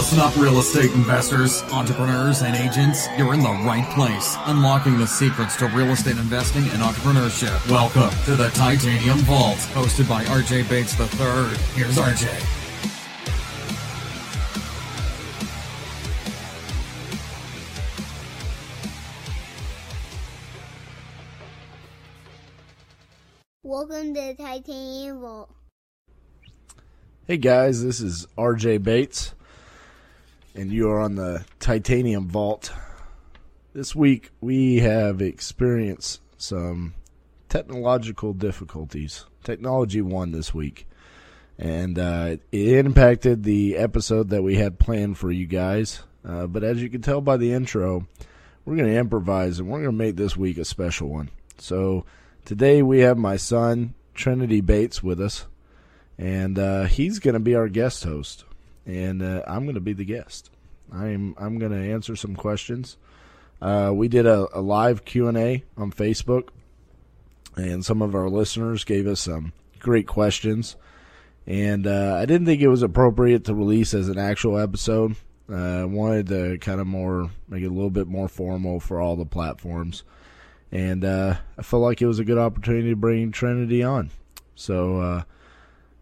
[0.00, 3.06] Listen up, real estate investors, entrepreneurs, and agents.
[3.18, 4.34] You're in the right place.
[4.46, 7.70] Unlocking the secrets to real estate investing and entrepreneurship.
[7.70, 11.06] Welcome to the Titanium Vault, hosted by RJ Bates III.
[11.74, 12.30] Here's RJ.
[23.62, 25.54] Welcome to the Titanium Vault.
[27.26, 29.34] Hey guys, this is RJ Bates,
[30.60, 32.70] and you are on the Titanium Vault.
[33.72, 36.92] This week we have experienced some
[37.48, 39.24] technological difficulties.
[39.42, 40.86] Technology won this week,
[41.58, 46.02] and uh, it impacted the episode that we had planned for you guys.
[46.28, 48.06] Uh, but as you can tell by the intro,
[48.66, 51.30] we're going to improvise and we're going to make this week a special one.
[51.56, 52.04] So
[52.44, 55.46] today we have my son, Trinity Bates, with us
[56.20, 58.44] and uh, he's going to be our guest host,
[58.86, 60.50] and uh, I'm going to be the guest.
[60.92, 62.96] I'm I'm going to answer some questions.
[63.60, 66.48] Uh, we did a, a live Q and A on Facebook,
[67.56, 70.76] and some of our listeners gave us some great questions.
[71.46, 75.16] And uh, I didn't think it was appropriate to release as an actual episode.
[75.50, 79.00] Uh, I wanted to kind of more make it a little bit more formal for
[79.00, 80.04] all the platforms,
[80.70, 84.10] and uh, I felt like it was a good opportunity to bring Trinity on.
[84.54, 85.24] So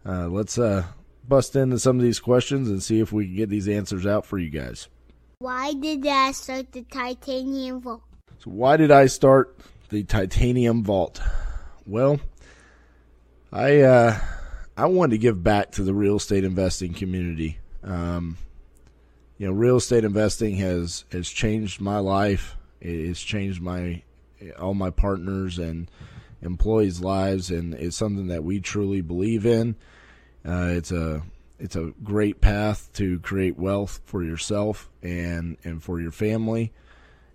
[0.05, 0.59] uh, let's
[1.29, 4.25] bust into some of these questions and see if we can get these answers out
[4.25, 4.87] for you guys.
[5.37, 8.01] Why did I start the Titanium Vault?
[8.39, 9.57] So, why did I start
[9.89, 11.21] the Titanium Vault?
[11.85, 12.19] Well,
[13.51, 14.19] I uh,
[14.75, 17.59] I wanted to give back to the real estate investing community.
[17.83, 18.37] Um,
[19.37, 22.57] you know, real estate investing has has changed my life.
[22.81, 24.03] It's changed my
[24.59, 25.89] all my partners and
[26.41, 29.75] employees' lives, and it's something that we truly believe in.
[30.45, 31.23] Uh, it's a
[31.59, 36.71] it's a great path to create wealth for yourself and and for your family,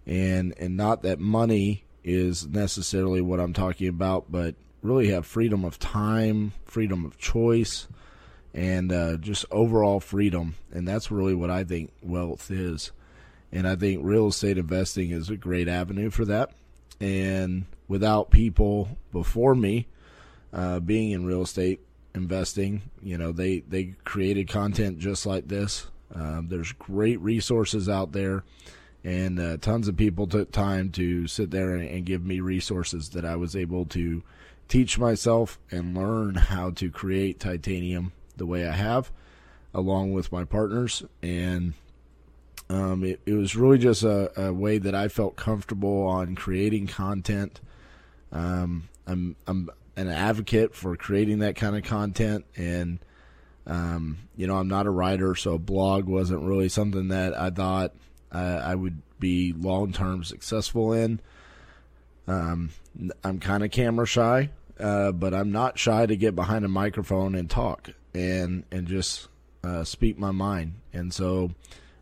[0.06, 5.64] and and not that money is necessarily what I'm talking about, but really have freedom
[5.64, 7.88] of time, freedom of choice,
[8.52, 10.54] and uh, just overall freedom.
[10.70, 12.92] And that's really what I think wealth is.
[13.50, 16.50] And I think real estate investing is a great avenue for that.
[17.00, 19.86] And without people before me
[20.52, 21.80] uh, being in real estate
[22.14, 25.86] investing, you know, they they created content just like this.
[26.14, 28.44] Um, there's great resources out there,
[29.02, 33.10] and uh, tons of people took time to sit there and, and give me resources
[33.10, 34.22] that I was able to
[34.68, 39.10] teach myself and learn how to create titanium the way I have,
[39.72, 41.02] along with my partners.
[41.22, 41.74] And
[42.70, 46.86] um, it, it was really just a, a, way that I felt comfortable on creating
[46.86, 47.60] content.
[48.32, 52.98] Um, I'm I'm an advocate for creating that kind of content, and
[53.66, 57.50] um, you know I'm not a writer, so a blog wasn't really something that I
[57.50, 57.94] thought
[58.32, 61.20] uh, I would be long term successful in.
[62.26, 62.70] Um,
[63.22, 67.34] I'm kind of camera shy, uh, but I'm not shy to get behind a microphone
[67.34, 69.28] and talk and and just
[69.62, 70.74] uh, speak my mind.
[70.92, 71.52] And so,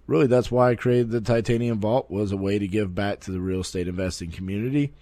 [0.07, 3.31] really, that's why I created the Titanium Vault was a way to give back to
[3.31, 4.93] the real estate investing community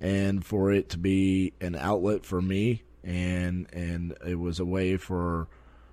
[0.00, 4.96] and for it to be an outlet for me and and it was a way
[4.96, 5.48] for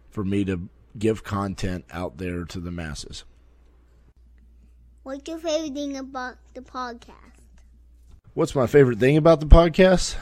[0.09, 3.23] for me to give content out there to the masses.
[5.03, 7.33] What's your favorite thing about the podcast?
[8.33, 10.15] What's my favorite thing about the podcast?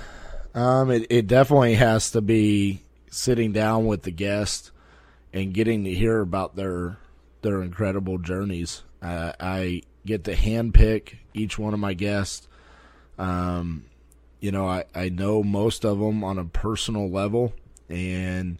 [0.53, 4.71] Um, it, it definitely has to be sitting down with the guest
[5.33, 6.97] and getting to hear about their
[7.41, 8.83] their incredible journeys.
[9.01, 12.47] Uh, I get to handpick each one of my guests
[13.21, 13.85] um,
[14.39, 17.53] you know, I, I know most of them on a personal level,
[17.87, 18.59] and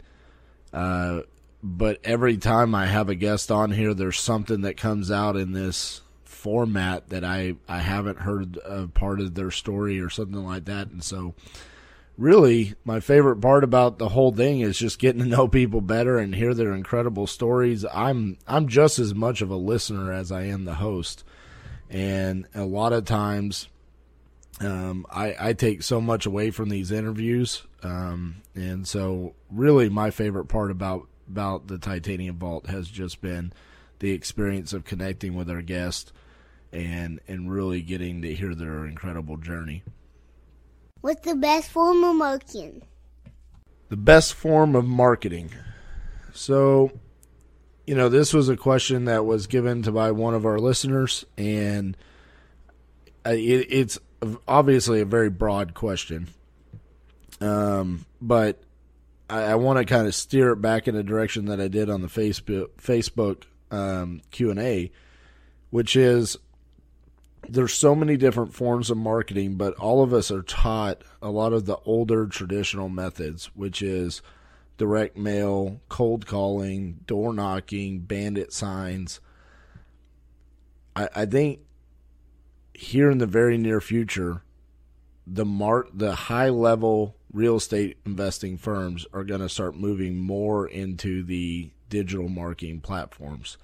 [0.72, 1.22] uh,
[1.64, 5.50] but every time I have a guest on here, there's something that comes out in
[5.52, 10.66] this format that I I haven't heard a part of their story or something like
[10.66, 11.34] that, and so
[12.16, 16.18] really my favorite part about the whole thing is just getting to know people better
[16.18, 17.84] and hear their incredible stories.
[17.92, 21.24] I'm I'm just as much of a listener as I am the host.
[21.90, 23.68] And a lot of times
[24.62, 30.10] um, I, I take so much away from these interviews, um, and so really my
[30.10, 33.52] favorite part about about the Titanium Vault has just been
[34.00, 36.12] the experience of connecting with our guests
[36.72, 39.82] and and really getting to hear their incredible journey.
[41.00, 42.82] What's the best form of marketing?
[43.88, 45.50] The best form of marketing.
[46.32, 46.92] So,
[47.86, 51.24] you know, this was a question that was given to by one of our listeners,
[51.36, 51.96] and
[53.26, 53.98] uh, it, it's
[54.46, 56.28] obviously a very broad question.
[57.40, 58.62] Um, but
[59.28, 61.90] I, I want to kind of steer it back in the direction that I did
[61.90, 64.90] on the Facebook Facebook um, Q and A,
[65.70, 66.36] which is
[67.48, 71.52] there's so many different forms of marketing, but all of us are taught a lot
[71.52, 74.22] of the older traditional methods, which is
[74.78, 79.20] direct mail, cold calling, door knocking, bandit signs.
[80.94, 81.60] I, I think
[82.82, 84.42] here in the very near future,
[85.24, 90.66] the mark the high level real estate investing firms are going to start moving more
[90.66, 93.56] into the digital marketing platforms.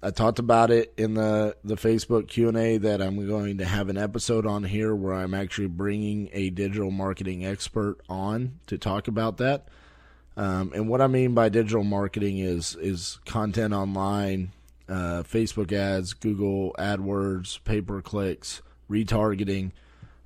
[0.00, 3.64] I talked about it in the the Facebook Q and A that I'm going to
[3.64, 8.78] have an episode on here where I'm actually bringing a digital marketing expert on to
[8.78, 9.66] talk about that.
[10.36, 14.52] Um, and what I mean by digital marketing is is content online,
[14.88, 19.72] uh, Facebook ads, Google AdWords, pay per clicks, retargeting,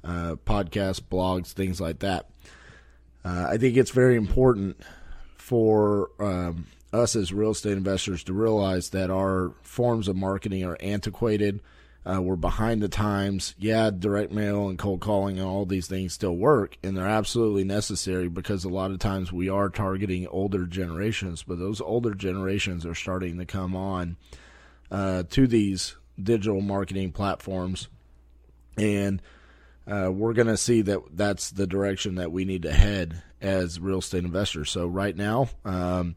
[0.05, 2.29] uh, podcasts, blogs, things like that.
[3.25, 4.76] Uh, I think it's very important
[5.37, 10.76] for um, us as real estate investors to realize that our forms of marketing are
[10.81, 11.61] antiquated.
[12.05, 13.55] Uh, we're behind the times.
[13.58, 17.62] Yeah, direct mail and cold calling and all these things still work, and they're absolutely
[17.62, 22.85] necessary because a lot of times we are targeting older generations, but those older generations
[22.85, 24.17] are starting to come on
[24.93, 27.89] uh, to these digital marketing platforms,
[28.77, 29.21] and
[29.91, 33.81] uh, we're going to see that that's the direction that we need to head as
[33.81, 34.71] real estate investors.
[34.71, 35.49] So right now.
[35.65, 36.15] Um,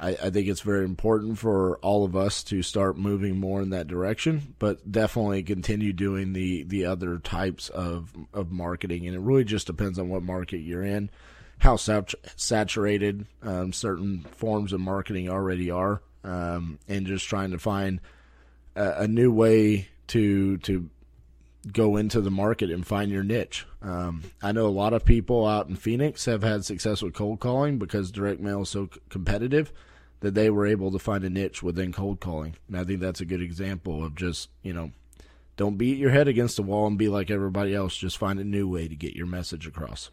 [0.00, 3.70] I, I, think it's very important for all of us to start moving more in
[3.70, 9.06] that direction, but definitely continue doing the, the other types of, of marketing.
[9.06, 11.10] And it really just depends on what market you're in,
[11.58, 17.58] how sat- saturated um, certain forms of marketing already are, um, and just trying to
[17.58, 18.00] find
[18.76, 20.90] a, a, new way to to
[21.72, 23.66] go into the market and find your niche.
[23.82, 27.40] Um, I know a lot of people out in Phoenix have had success with cold
[27.40, 29.72] calling because direct mail is so competitive
[30.20, 32.56] that they were able to find a niche within cold calling.
[32.68, 34.92] And I think that's a good example of just, you know,
[35.56, 37.96] don't beat your head against the wall and be like everybody else.
[37.96, 40.10] Just find a new way to get your message across.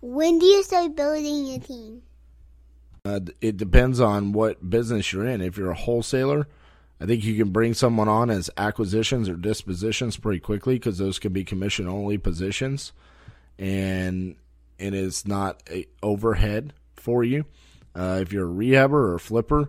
[0.00, 2.02] When do you start building a team?
[3.04, 5.40] Uh, it depends on what business you're in.
[5.40, 6.46] If you're a wholesaler,
[7.00, 11.18] I think you can bring someone on as acquisitions or dispositions pretty quickly because those
[11.18, 12.92] can be commission only positions,
[13.58, 14.36] and
[14.78, 17.44] it is not a overhead for you.
[17.92, 19.68] Uh, if you're a rehabber or a flipper,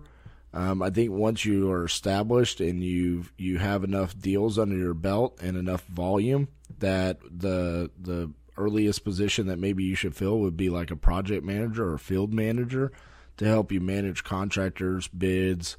[0.54, 4.94] um, I think once you are established and you you have enough deals under your
[4.94, 10.56] belt and enough volume that the the earliest position that maybe you should fill would
[10.56, 12.92] be like a project manager or field manager
[13.38, 15.78] to help you manage contractors, bids,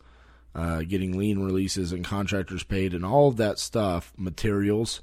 [0.55, 5.03] uh, getting lien releases and contractors paid, and all of that stuff, materials,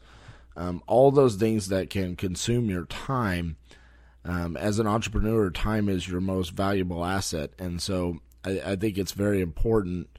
[0.55, 3.57] um, all those things that can consume your time
[4.23, 8.97] um, as an entrepreneur, time is your most valuable asset, and so I, I think
[8.97, 10.09] it's very important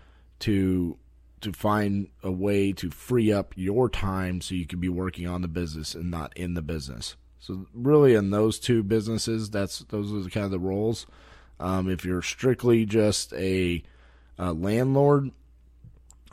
[0.40, 0.98] to
[1.40, 5.42] to find a way to free up your time so you can be working on
[5.42, 7.16] the business and not in the business.
[7.40, 11.06] So really, in those two businesses, that's those are the kind of the roles.
[11.62, 13.82] Um, if you're strictly just a,
[14.36, 15.30] a landlord,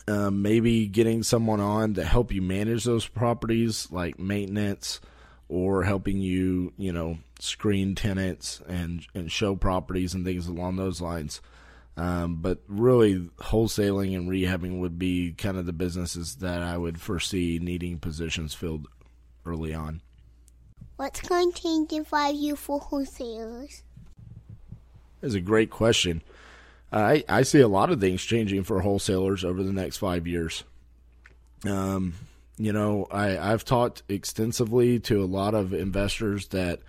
[0.07, 4.99] um, maybe getting someone on to help you manage those properties, like maintenance,
[5.47, 10.99] or helping you, you know, screen tenants and and show properties and things along those
[10.99, 11.41] lines.
[11.95, 16.99] Um, but really, wholesaling and rehabbing would be kind of the businesses that I would
[16.99, 18.87] foresee needing positions filled
[19.45, 20.01] early on.
[20.95, 23.83] What's going to five years for wholesalers?
[25.21, 26.21] That's a great question.
[26.91, 30.63] I I see a lot of things changing for wholesalers over the next five years.
[31.65, 32.13] Um,
[32.57, 36.79] you know, I I've talked extensively to a lot of investors that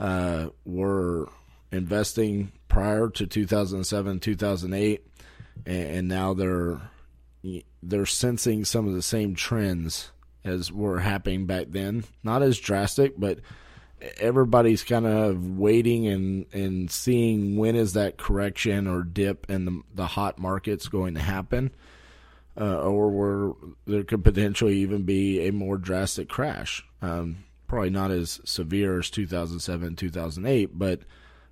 [0.00, 1.28] uh, were
[1.70, 5.06] investing prior to 2007, 2008,
[5.66, 6.80] and, now they're
[7.82, 10.10] they're sensing some of the same trends
[10.44, 12.04] as were happening back then.
[12.22, 13.38] Not as drastic, but
[14.18, 19.82] everybody's kind of waiting and, and seeing when is that correction or dip in the,
[19.94, 21.70] the hot markets going to happen,
[22.60, 23.52] uh, or where
[23.86, 26.84] there could potentially even be a more drastic crash.
[27.02, 31.00] Um, probably not as severe as 2007, 2008, but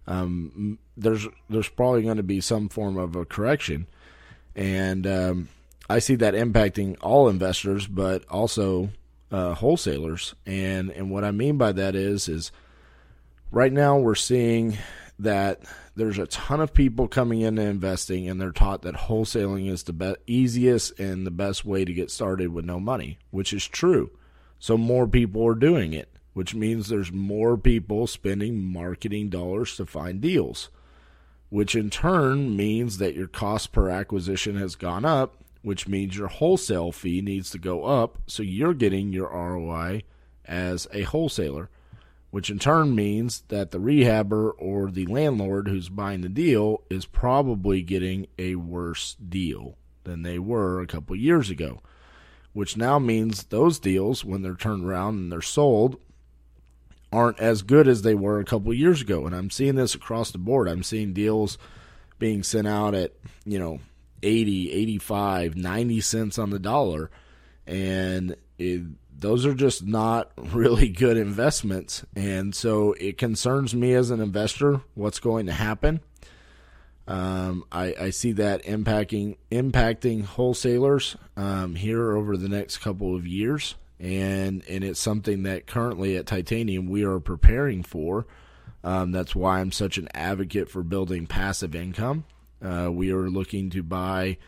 [0.07, 3.87] um, there's there's probably going to be some form of a correction,
[4.55, 5.49] and um,
[5.89, 8.91] I see that impacting all investors, but also
[9.33, 10.35] uh, wholesalers.
[10.47, 12.53] And and what I mean by that is is
[13.51, 14.79] right now we're seeing
[15.19, 15.63] that
[15.95, 19.93] there's a ton of people coming into investing and they're taught that wholesaling is the
[19.93, 24.11] be- easiest and the best way to get started with no money, which is true.
[24.59, 29.87] So more people are doing it, which means there's more people spending marketing dollars to
[29.87, 30.71] find deals.
[31.51, 36.29] which in turn means that your cost per acquisition has gone up, which means your
[36.29, 38.19] wholesale fee needs to go up.
[38.27, 40.03] So you're getting your ROI
[40.45, 41.71] as a wholesaler,
[42.31, 47.07] which in turn means that the rehabber or the landlord who's buying the deal is
[47.07, 51.81] probably getting a worse deal than they were a couple years ago,
[52.53, 56.01] which now means those deals, when they're turned around and they're sold,
[57.13, 59.27] aren't as good as they were a couple years ago.
[59.27, 60.67] And I'm seeing this across the board.
[60.67, 61.59] I'm seeing deals
[62.19, 63.13] being sent out at,
[63.45, 63.81] you know,
[64.23, 67.11] 80, 85, 90 cents on the dollar.
[67.67, 68.83] And it,
[69.19, 72.05] those are just not really good investments.
[72.15, 76.01] And so it concerns me as an investor what's going to happen.
[77.09, 83.27] Um, I, I, see that impacting impacting wholesalers um, here over the next couple of
[83.27, 88.25] years, and and it's something that currently at Titanium we are preparing for.
[88.85, 92.25] Um, that's why I'm such an advocate for building passive income.
[92.63, 94.39] Uh, we are looking to buy,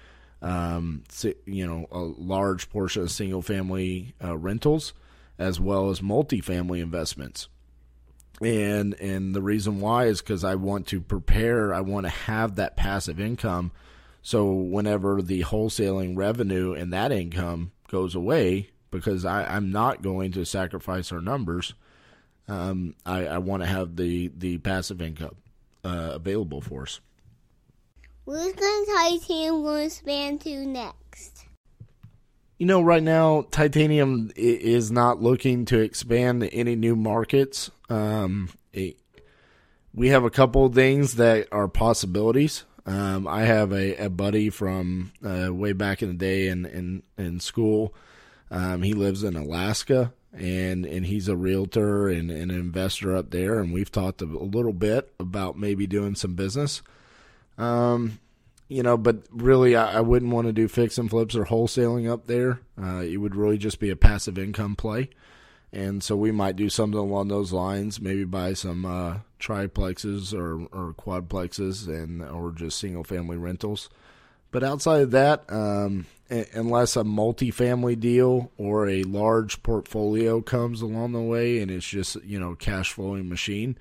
[0.40, 1.02] um,
[1.46, 4.92] you know, a large portion of single family uh, rentals
[5.38, 7.48] as well as multifamily investments
[8.40, 11.72] and and the reason why is because I want to prepare.
[11.72, 13.72] I want to have that passive income,
[14.22, 20.32] so whenever the wholesaling revenue and that income goes away, because I, I'm not going
[20.32, 21.74] to sacrifice our numbers.
[22.48, 25.36] Um, I, I want to have the the passive income
[25.84, 27.00] uh, available for us.
[28.26, 31.44] Going Titanium going to expand to next?
[32.56, 37.70] You know, right now, Titanium is not looking to expand to any new markets.
[37.90, 38.96] Um, it,
[39.92, 42.64] we have a couple things that are possibilities.
[42.86, 47.02] Um, I have a, a buddy from uh, way back in the day in in,
[47.18, 47.94] in school.
[48.50, 53.30] Um, he lives in Alaska, and and he's a realtor and, and, an investor up
[53.30, 53.58] there.
[53.58, 56.80] And we've talked a little bit about maybe doing some business.
[57.58, 58.18] Um,
[58.68, 62.10] you know, but really, I, I wouldn't want to do fix and flips or wholesaling
[62.10, 62.60] up there.
[62.80, 65.10] Uh, it would really just be a passive income play.
[65.72, 70.66] And so we might do something along those lines, maybe buy some uh, triplexes or,
[70.66, 73.90] or quadplexes and or just single family rentals.
[74.52, 81.10] But outside of that, um, unless a multi-family deal or a large portfolio comes along
[81.10, 83.76] the way and it's just you know cash flowing machine,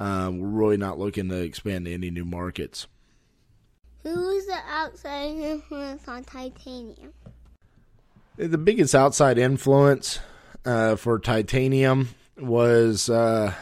[0.00, 2.88] uh, we're really not looking to expand to any new markets.
[4.02, 7.12] Who's the outside influence on titanium?
[8.36, 10.18] The biggest outside influence
[10.64, 13.52] uh, for titanium was, uh,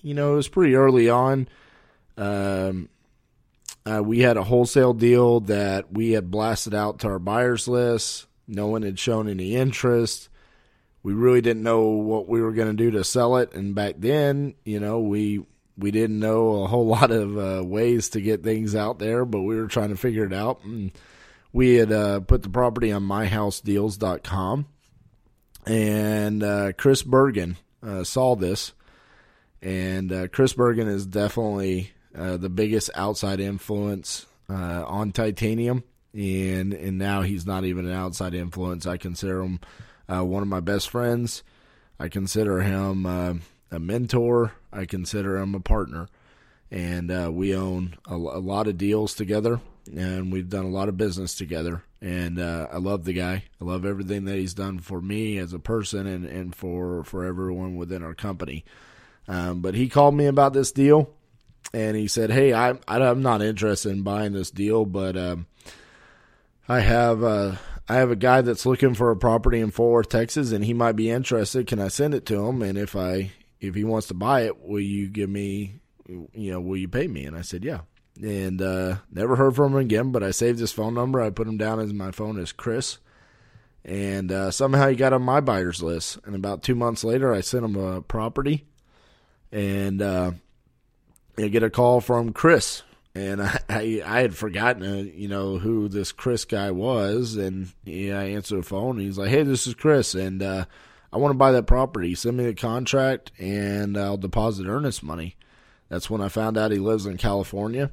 [0.00, 1.48] you know, it was pretty early on.
[2.16, 2.88] Um,
[3.86, 8.26] uh, we had a wholesale deal that we had blasted out to our buyers list.
[8.48, 10.28] No one had shown any interest.
[11.04, 13.54] We really didn't know what we were going to do to sell it.
[13.54, 15.44] And back then, you know, we
[15.82, 19.42] we didn't know a whole lot of uh, ways to get things out there, but
[19.42, 20.62] we were trying to figure it out.
[20.64, 20.92] And
[21.52, 24.66] we had uh, put the property on myhousedeals.com,
[25.66, 28.72] and uh, Chris Bergen uh, saw this.
[29.60, 35.84] And uh, Chris Bergen is definitely uh, the biggest outside influence on titanium.
[36.12, 38.86] And, and now he's not even an outside influence.
[38.86, 39.60] I consider him
[40.08, 41.44] one of my best friends.
[41.98, 43.40] I consider him
[43.72, 44.52] a mentor.
[44.72, 46.08] I consider him a partner,
[46.70, 49.60] and uh, we own a, a, lot of deals together,
[49.92, 51.82] and we've done a lot of business together.
[52.00, 53.44] And uh, I love the guy.
[53.60, 57.24] I love everything that he's done for me as a person, and, and for for
[57.24, 58.64] everyone within our company.
[59.26, 61.10] Um, but he called me about this deal,
[61.72, 65.46] and he said, "Hey, I, I am not interested in buying this deal, but um,
[66.68, 67.56] I have." Uh,
[67.88, 70.72] I have a guy that's looking for a property in Fort Worth, Texas, and he
[70.72, 71.66] might be interested.
[71.66, 72.62] Can I send it to him?
[72.62, 76.60] And if I if he wants to buy it, will you give me, you know,
[76.60, 77.24] will you pay me?
[77.24, 77.80] And I said, yeah.
[78.20, 81.22] And uh, never heard from him again, but I saved his phone number.
[81.22, 82.98] I put him down as my phone as Chris.
[83.84, 86.18] And uh, somehow he got on my buyer's list.
[86.24, 88.66] And about two months later, I sent him a property.
[89.52, 90.32] And uh,
[91.38, 92.82] I get a call from Chris.
[93.14, 97.36] And I, I, I had forgotten, uh, you know, who this Chris guy was.
[97.36, 98.96] And yeah, I answered the phone.
[98.96, 100.14] And he's like, hey, this is Chris.
[100.14, 100.64] And, uh,
[101.12, 102.14] I want to buy that property.
[102.14, 105.36] Send me the contract and I'll deposit earnest money.
[105.88, 107.90] That's when I found out he lives in California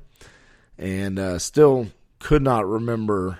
[0.78, 1.88] and uh, still
[2.20, 3.40] could not remember,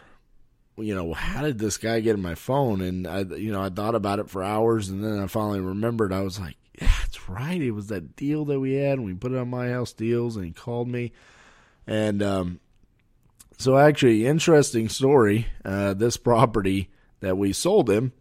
[0.78, 2.82] you know, how did this guy get in my phone?
[2.82, 6.12] And I, you know, I thought about it for hours and then I finally remembered.
[6.12, 7.62] I was like, that's right.
[7.62, 10.36] It was that deal that we had and we put it on my house deals
[10.36, 11.14] and he called me.
[11.88, 12.60] And, um,
[13.58, 15.48] so actually, interesting story.
[15.66, 18.14] Uh, this property that we sold him,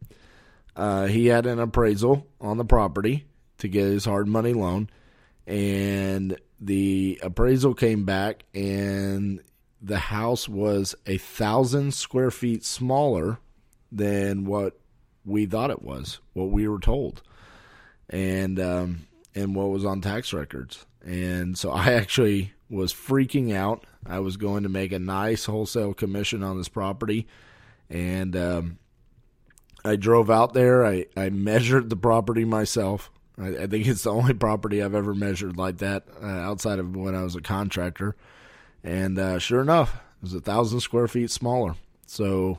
[0.76, 3.26] uh, he had an appraisal on the property
[3.58, 4.88] to get his hard money loan,
[5.46, 9.40] and the appraisal came back, and
[9.80, 13.38] the house was a thousand square feet smaller
[13.90, 14.78] than what
[15.24, 17.22] we thought it was, what we were told,
[18.08, 20.86] and um, and what was on tax records.
[21.04, 23.84] And so I actually was freaking out.
[24.06, 27.26] I was going to make a nice wholesale commission on this property,
[27.88, 28.78] and um,
[29.84, 30.84] I drove out there.
[30.84, 33.10] I, I measured the property myself.
[33.40, 36.94] I, I, think it's the only property I've ever measured like that uh, outside of
[36.94, 38.16] when I was a contractor.
[38.82, 41.76] And uh, sure enough, it was a thousand square feet smaller.
[42.06, 42.58] So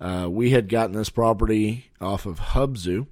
[0.00, 3.06] uh, we had gotten this property off of Hubzu,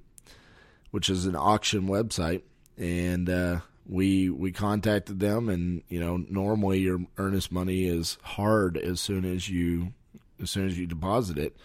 [0.91, 2.43] which is an auction website,
[2.77, 5.49] and uh, we we contacted them.
[5.49, 9.93] And you know, normally your earnest money is hard as soon as you
[10.41, 11.57] as soon as you deposit it,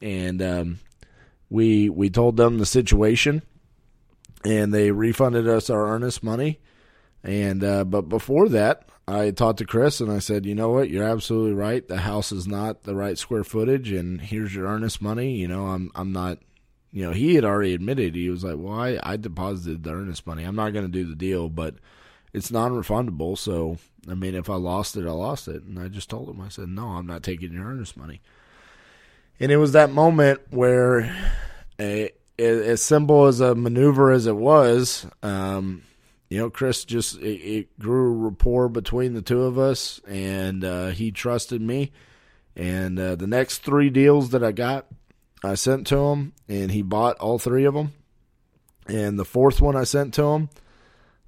[0.00, 0.78] and um,
[1.52, 3.42] we we told them the situation,
[4.42, 6.60] and they refunded us our earnest money.
[7.22, 10.88] And uh, but before that, I talked to Chris and I said, you know what,
[10.88, 11.86] you're absolutely right.
[11.86, 15.34] The house is not the right square footage, and here's your earnest money.
[15.36, 16.38] You know, I'm I'm not.
[16.90, 20.26] You know, he had already admitted he was like, well, I, I deposited the earnest
[20.26, 20.44] money.
[20.44, 21.76] I'm not going to do the deal, but
[22.34, 23.38] it's non-refundable.
[23.38, 23.78] So
[24.10, 25.62] I mean, if I lost it, I lost it.
[25.62, 28.20] And I just told him, I said, no, I'm not taking your earnest money.
[29.40, 31.14] And it was that moment where,
[31.80, 35.82] a, as simple as a maneuver as it was, um,
[36.32, 40.88] you know, Chris just it, it, grew rapport between the two of us, and uh,
[40.88, 41.92] he trusted me.
[42.56, 44.86] And uh, the next three deals that I got,
[45.44, 47.92] I sent to him, and he bought all three of them.
[48.86, 50.50] And the fourth one I sent to him,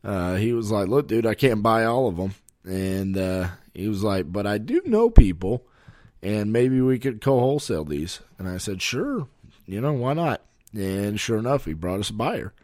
[0.03, 2.35] uh, he was like, "Look, dude, I can't buy all of them."
[2.65, 5.67] And uh, he was like, "But I do know people."
[6.25, 8.21] And maybe we could co-wholesale these.
[8.39, 9.29] And I said, sure,
[9.67, 10.41] you know, why not?
[10.73, 12.55] And sure enough, he brought us a buyer.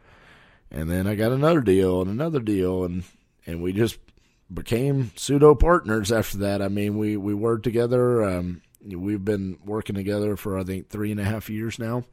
[0.70, 3.04] And then I got another deal and another deal, and
[3.46, 3.98] and we just
[4.52, 6.62] became pseudo partners after that.
[6.62, 8.22] I mean, we we worked together.
[8.22, 12.04] Um, we've been working together for I think three and a half years now.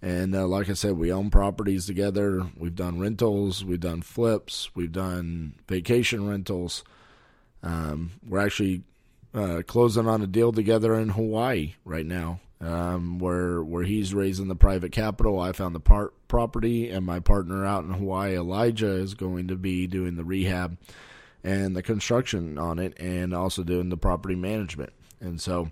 [0.00, 2.46] And uh, like I said, we own properties together.
[2.56, 6.84] We've done rentals, we've done flips, we've done vacation rentals.
[7.64, 8.82] Um, we're actually
[9.38, 14.48] uh, closing on a deal together in Hawaii right now, um, where where he's raising
[14.48, 15.38] the private capital.
[15.38, 19.56] I found the part property, and my partner out in Hawaii, Elijah, is going to
[19.56, 20.76] be doing the rehab
[21.44, 24.92] and the construction on it, and also doing the property management.
[25.20, 25.70] And so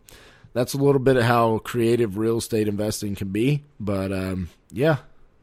[0.53, 3.65] that's a little bit of how creative real estate investing can be.
[3.81, 4.99] But um, yeah,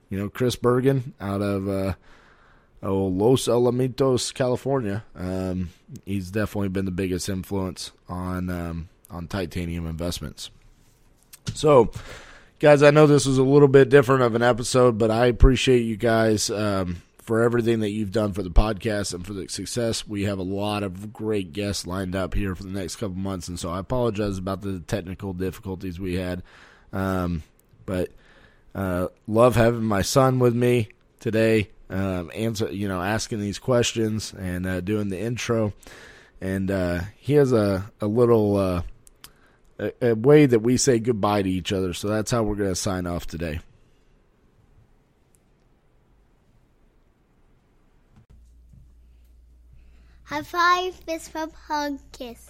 [0.09, 1.93] you know, Chris Bergen out of uh,
[2.83, 5.03] oh, Los Alamitos, California.
[5.15, 5.69] Um,
[6.05, 10.51] he's definitely been the biggest influence on um, on titanium investments.
[11.53, 11.91] So,
[12.59, 15.81] guys, I know this was a little bit different of an episode, but I appreciate
[15.81, 20.07] you guys um, for everything that you've done for the podcast and for the success.
[20.07, 23.47] We have a lot of great guests lined up here for the next couple months,
[23.47, 26.43] and so I apologize about the technical difficulties we had.
[26.91, 27.43] Um,
[27.85, 28.11] but
[28.75, 34.33] uh, love having my son with me today um, answer, you know, asking these questions
[34.33, 35.73] and uh, doing the intro.
[36.41, 38.81] And uh, he has a a little uh,
[39.79, 41.93] a, a way that we say goodbye to each other.
[41.93, 43.59] So that's how we're going to sign off today.
[50.23, 52.49] High five, fist bump, hug, kiss.